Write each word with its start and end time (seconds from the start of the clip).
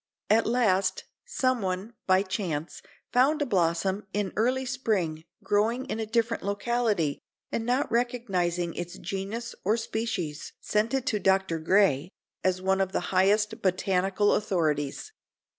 At 0.31 0.47
last, 0.47 1.03
someone, 1.25 1.93
by 2.07 2.23
chance, 2.23 2.81
found 3.13 3.39
a 3.43 3.45
blossom, 3.45 4.07
in 4.13 4.33
early 4.35 4.65
spring, 4.65 5.23
growing 5.43 5.85
in 5.85 5.99
a 5.99 6.07
different 6.07 6.41
locality, 6.41 7.19
and 7.51 7.67
not 7.67 7.91
recognizing 7.91 8.73
its 8.73 8.97
genus 8.97 9.53
or 9.63 9.77
species, 9.77 10.53
sent 10.59 10.95
it 10.95 11.05
to 11.05 11.19
Dr. 11.19 11.59
Gray, 11.59 12.09
as 12.43 12.63
one 12.63 12.81
of 12.81 12.93
the 12.93 13.13
highest 13.13 13.61
botanical 13.61 14.33
authorities. 14.33 15.11